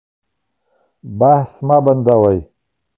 بحث 1.19 1.51
مه 1.67 1.77
بندوئ. 1.85 2.37